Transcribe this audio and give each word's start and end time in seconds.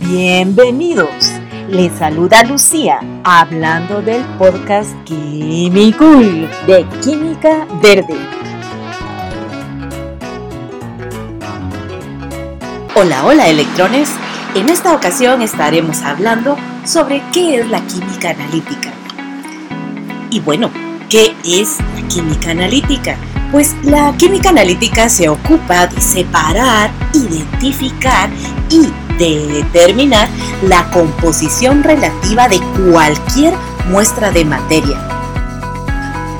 Bienvenidos. 0.00 1.32
Les 1.68 1.92
saluda 1.92 2.42
Lucía 2.44 3.00
hablando 3.24 4.00
del 4.00 4.24
podcast 4.38 4.90
Químico 5.04 6.06
de 6.66 6.86
Química 7.02 7.66
Verde. 7.82 8.16
Hola, 12.94 13.26
hola 13.26 13.48
electrones. 13.48 14.10
En 14.54 14.70
esta 14.70 14.94
ocasión 14.94 15.42
estaremos 15.42 16.02
hablando 16.02 16.56
sobre 16.84 17.22
qué 17.32 17.60
es 17.60 17.68
la 17.68 17.80
química 17.86 18.30
analítica. 18.30 18.92
Y 20.30 20.40
bueno, 20.40 20.70
¿qué 21.08 21.34
es 21.44 21.76
química 22.08 22.50
analítica? 22.50 23.16
Pues 23.52 23.74
la 23.82 24.14
química 24.16 24.50
analítica 24.50 25.08
se 25.08 25.28
ocupa 25.28 25.86
de 25.86 26.00
separar, 26.00 26.90
identificar 27.14 28.30
y 28.70 28.88
de 29.18 29.46
determinar 29.46 30.28
la 30.62 30.90
composición 30.90 31.82
relativa 31.82 32.48
de 32.48 32.60
cualquier 32.90 33.54
muestra 33.90 34.30
de 34.30 34.44
materia. 34.44 34.98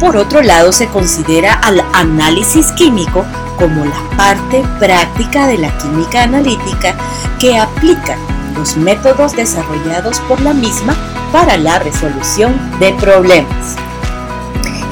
Por 0.00 0.16
otro 0.16 0.42
lado, 0.42 0.72
se 0.72 0.88
considera 0.88 1.54
al 1.54 1.80
análisis 1.92 2.72
químico 2.72 3.24
como 3.56 3.84
la 3.84 4.16
parte 4.16 4.64
práctica 4.80 5.46
de 5.46 5.58
la 5.58 5.76
química 5.78 6.24
analítica 6.24 6.96
que 7.38 7.58
aplica 7.58 8.16
los 8.56 8.76
métodos 8.76 9.36
desarrollados 9.36 10.18
por 10.20 10.40
la 10.40 10.52
misma 10.52 10.96
para 11.32 11.56
la 11.56 11.78
resolución 11.78 12.58
de 12.80 12.92
problemas. 12.94 13.76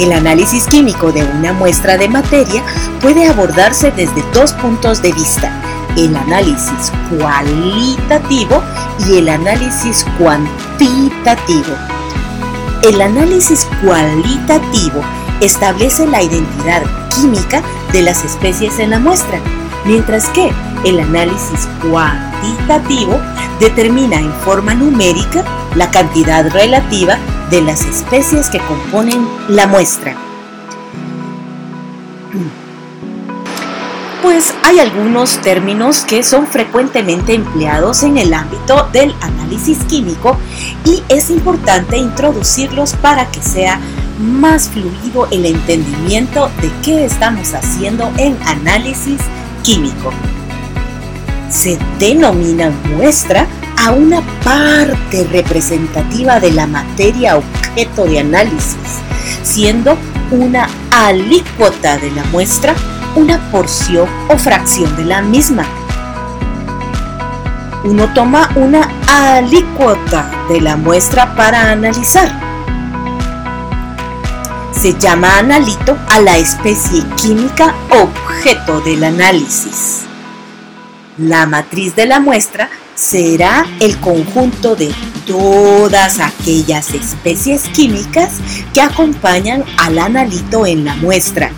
El 0.01 0.13
análisis 0.13 0.67
químico 0.67 1.13
de 1.13 1.23
una 1.23 1.53
muestra 1.53 1.99
de 1.99 2.09
materia 2.09 2.65
puede 3.03 3.29
abordarse 3.29 3.91
desde 3.91 4.25
dos 4.33 4.55
puntos 4.55 5.03
de 5.03 5.13
vista, 5.13 5.53
el 5.95 6.17
análisis 6.17 6.91
cualitativo 7.11 8.63
y 9.07 9.19
el 9.19 9.29
análisis 9.29 10.07
cuantitativo. 10.17 11.77
El 12.83 13.03
análisis 13.03 13.69
cualitativo 13.85 15.03
establece 15.43 16.07
la 16.07 16.23
identidad 16.23 16.83
química 17.15 17.63
de 17.93 18.01
las 18.01 18.25
especies 18.25 18.79
en 18.79 18.89
la 18.91 18.99
muestra, 18.99 19.39
mientras 19.85 20.31
que 20.31 20.51
el 20.83 20.99
análisis 20.99 21.69
cuantitativo 21.83 23.21
determina 23.61 24.17
en 24.19 24.33
forma 24.33 24.73
numérica 24.73 25.45
la 25.75 25.91
cantidad 25.91 26.51
relativa 26.51 27.19
de 27.51 27.63
las 27.63 27.85
especies 27.85 28.49
que 28.49 28.61
componen 28.61 29.27
la 29.49 29.67
muestra. 29.67 30.17
pues 34.23 34.55
hay 34.63 34.79
algunos 34.79 35.41
términos 35.41 36.03
que 36.03 36.23
son 36.23 36.47
frecuentemente 36.47 37.35
empleados 37.35 38.03
en 38.03 38.17
el 38.17 38.33
ámbito 38.33 38.89
del 38.93 39.15
análisis 39.21 39.79
químico 39.85 40.37
y 40.85 41.03
es 41.09 41.31
importante 41.31 41.97
introducirlos 41.97 42.95
para 42.95 43.31
que 43.31 43.43
sea 43.43 43.81
más 44.19 44.69
fluido 44.69 45.27
el 45.31 45.47
entendimiento 45.47 46.49
de 46.61 46.71
qué 46.85 47.05
estamos 47.07 47.55
haciendo 47.55 48.11
en 48.19 48.37
análisis 48.47 49.21
químico. 49.63 50.13
Se 51.51 51.79
denomina 51.99 52.71
muestra 52.97 53.47
a 53.81 53.93
una 53.93 54.21
parte 54.45 55.27
representativa 55.33 56.39
de 56.39 56.53
la 56.53 56.67
materia 56.67 57.37
objeto 57.37 58.05
de 58.05 58.21
análisis, 58.21 58.77
siendo 59.43 59.97
una 60.31 60.69
alícuota 60.91 61.97
de 61.97 62.11
la 62.11 62.25
muestra 62.25 62.75
una 63.17 63.39
porción 63.51 64.09
o 64.29 64.37
fracción 64.37 64.95
de 64.97 65.05
la 65.05 65.23
misma. 65.23 65.65
Uno 67.85 68.13
toma 68.13 68.51
una 68.55 68.89
alícuota 69.09 70.31
de 70.49 70.61
la 70.61 70.77
muestra 70.77 71.35
para 71.35 71.71
analizar. 71.71 72.31
Se 74.73 74.95
llama 74.99 75.39
analito 75.39 75.97
a 76.09 76.21
la 76.21 76.37
especie 76.37 77.03
química 77.17 77.75
objeto 77.91 78.81
del 78.83 79.05
análisis. 79.05 80.03
La 81.19 81.47
matriz 81.47 81.97
de 81.97 82.07
la 82.07 82.21
muestra 82.21 82.71
será 83.01 83.67
el 83.81 83.99
conjunto 83.99 84.77
de 84.77 84.93
todas 85.27 86.21
aquellas 86.21 86.93
especies 86.93 87.63
químicas 87.71 88.35
que 88.75 88.83
acompañan 88.83 89.65
al 89.79 89.99
analito 89.99 90.67
en 90.67 90.85
la 90.85 90.95
muestra. 90.97 91.51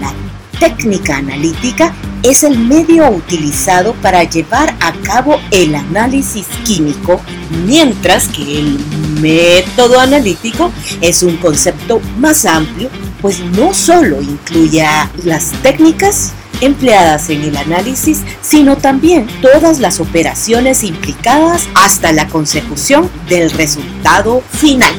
La 0.00 0.10
técnica 0.58 1.18
analítica 1.18 1.92
es 2.22 2.44
el 2.44 2.58
medio 2.58 3.10
utilizado 3.10 3.92
para 4.00 4.24
llevar 4.24 4.74
a 4.80 4.92
cabo 5.02 5.38
el 5.50 5.74
análisis 5.74 6.46
químico, 6.64 7.20
mientras 7.66 8.28
que 8.28 8.60
el 8.60 8.78
método 9.20 10.00
analítico 10.00 10.72
es 11.02 11.22
un 11.22 11.36
concepto 11.36 12.00
más 12.16 12.46
amplio, 12.46 12.88
pues 13.20 13.40
no 13.40 13.74
solo 13.74 14.22
incluye 14.22 14.82
las 15.24 15.50
técnicas 15.62 16.32
empleadas 16.64 17.30
en 17.30 17.42
el 17.42 17.56
análisis, 17.56 18.22
sino 18.42 18.76
también 18.76 19.26
todas 19.40 19.80
las 19.80 20.00
operaciones 20.00 20.82
implicadas 20.84 21.68
hasta 21.74 22.12
la 22.12 22.28
consecución 22.28 23.10
del 23.28 23.50
resultado 23.50 24.42
final. 24.50 24.94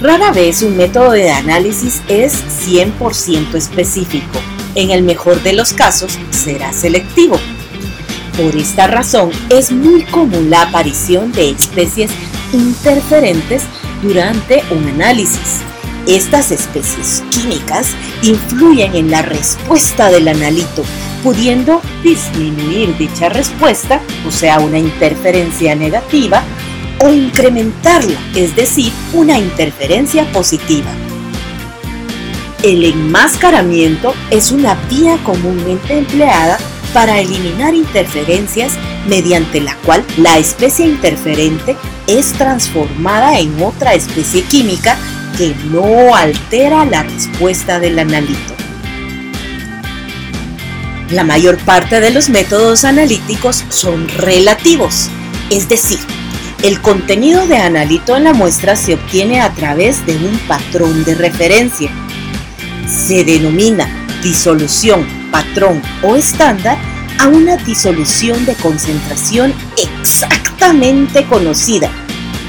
Rara 0.00 0.32
vez 0.32 0.60
un 0.62 0.76
método 0.76 1.12
de 1.12 1.30
análisis 1.30 2.02
es 2.08 2.34
100% 2.66 3.54
específico. 3.54 4.38
En 4.74 4.90
el 4.90 5.02
mejor 5.02 5.42
de 5.42 5.54
los 5.54 5.72
casos 5.72 6.18
será 6.30 6.74
selectivo. 6.74 7.38
Por 8.36 8.54
esta 8.54 8.86
razón 8.86 9.30
es 9.48 9.72
muy 9.72 10.02
común 10.02 10.50
la 10.50 10.62
aparición 10.62 11.32
de 11.32 11.50
especies 11.50 12.10
interferentes 12.52 13.62
durante 14.02 14.62
un 14.70 14.88
análisis. 14.88 15.63
Estas 16.06 16.50
especies 16.50 17.22
químicas 17.30 17.88
influyen 18.22 18.94
en 18.94 19.10
la 19.10 19.22
respuesta 19.22 20.10
del 20.10 20.28
analito, 20.28 20.84
pudiendo 21.22 21.80
disminuir 22.02 22.94
dicha 22.98 23.30
respuesta, 23.30 24.00
o 24.28 24.30
sea, 24.30 24.60
una 24.60 24.78
interferencia 24.78 25.74
negativa, 25.74 26.42
o 27.00 27.10
incrementarla, 27.10 28.18
es 28.34 28.54
decir, 28.54 28.92
una 29.14 29.38
interferencia 29.38 30.30
positiva. 30.30 30.90
El 32.62 32.84
enmascaramiento 32.84 34.14
es 34.30 34.52
una 34.52 34.74
vía 34.90 35.18
comúnmente 35.24 35.98
empleada 35.98 36.58
para 36.92 37.18
eliminar 37.18 37.74
interferencias 37.74 38.72
mediante 39.08 39.60
la 39.60 39.74
cual 39.78 40.04
la 40.18 40.38
especie 40.38 40.86
interferente 40.86 41.76
es 42.06 42.32
transformada 42.34 43.38
en 43.38 43.62
otra 43.62 43.94
especie 43.94 44.42
química 44.42 44.96
que 45.36 45.54
no 45.70 46.14
altera 46.14 46.84
la 46.84 47.02
respuesta 47.02 47.78
del 47.78 47.98
analito. 47.98 48.54
La 51.10 51.24
mayor 51.24 51.58
parte 51.58 52.00
de 52.00 52.10
los 52.10 52.28
métodos 52.28 52.84
analíticos 52.84 53.64
son 53.68 54.08
relativos, 54.08 55.08
es 55.50 55.68
decir, 55.68 55.98
el 56.62 56.80
contenido 56.80 57.46
de 57.46 57.58
analito 57.58 58.16
en 58.16 58.24
la 58.24 58.32
muestra 58.32 58.74
se 58.74 58.94
obtiene 58.94 59.40
a 59.40 59.52
través 59.52 60.06
de 60.06 60.16
un 60.16 60.38
patrón 60.48 61.04
de 61.04 61.14
referencia. 61.14 61.90
Se 62.88 63.22
denomina 63.22 63.86
disolución, 64.22 65.06
patrón 65.30 65.82
o 66.02 66.16
estándar 66.16 66.78
a 67.18 67.28
una 67.28 67.58
disolución 67.58 68.46
de 68.46 68.54
concentración 68.54 69.52
exactamente 69.76 71.24
conocida. 71.26 71.90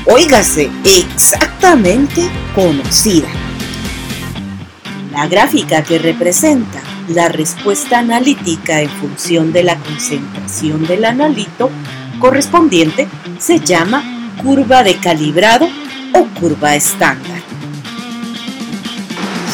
Óigase, 0.08 0.70
exactamente 0.84 2.30
conocida. 2.54 3.28
La 5.12 5.28
gráfica 5.28 5.84
que 5.84 5.98
representa 5.98 6.80
la 7.08 7.28
respuesta 7.28 7.98
analítica 7.98 8.82
en 8.82 8.90
función 8.90 9.52
de 9.52 9.64
la 9.64 9.78
concentración 9.78 10.86
del 10.86 11.06
analito 11.06 11.72
correspondiente 12.20 13.08
se 13.40 13.60
llama 13.60 14.04
curva 14.44 14.84
de 14.84 14.96
calibrado 14.98 15.68
o 16.14 16.26
curva 16.40 16.76
estándar. 16.76 17.42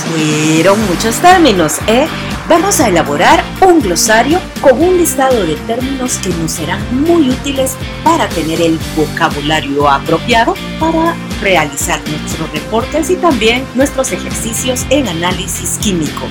Fueron 0.03 0.85
muchos 0.85 1.15
términos, 1.15 1.77
¿eh? 1.87 2.07
Vamos 2.51 2.81
a 2.81 2.89
elaborar 2.89 3.41
un 3.61 3.79
glosario 3.79 4.37
con 4.59 4.77
un 4.83 4.97
listado 4.97 5.45
de 5.45 5.55
términos 5.55 6.17
que 6.17 6.27
nos 6.31 6.51
serán 6.51 6.81
muy 6.91 7.29
útiles 7.29 7.77
para 8.03 8.27
tener 8.27 8.59
el 8.59 8.77
vocabulario 8.93 9.89
apropiado 9.89 10.53
para 10.77 11.15
realizar 11.41 12.01
nuestros 12.09 12.51
reportes 12.51 13.09
y 13.09 13.15
también 13.15 13.63
nuestros 13.73 14.11
ejercicios 14.11 14.85
en 14.89 15.07
análisis 15.07 15.77
químico. 15.77 16.25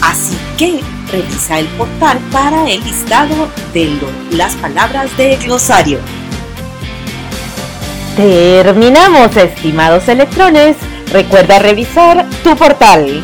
Así 0.00 0.38
que 0.56 0.80
revisa 1.12 1.58
el 1.58 1.66
portal 1.76 2.18
para 2.32 2.66
el 2.70 2.82
listado 2.82 3.50
de 3.74 3.90
las 4.30 4.54
palabras 4.54 5.14
de 5.18 5.36
glosario. 5.36 5.98
Terminamos, 8.16 9.36
estimados 9.36 10.08
electrones. 10.08 10.78
Recuerda 11.12 11.58
revisar 11.58 12.26
tu 12.42 12.56
portal 12.56 13.22